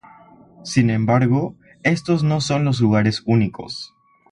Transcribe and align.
Sin 0.63 0.89
embargo, 0.89 1.55
estos 1.83 2.23
no 2.23 2.41
son 2.41 2.65
los 2.65 2.81
lugares 2.81 3.21
únicos. 3.27 3.93